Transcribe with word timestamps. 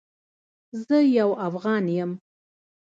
زه 0.85 0.97
یو 1.17 1.29
افغان 1.47 1.85
یم 1.97 2.11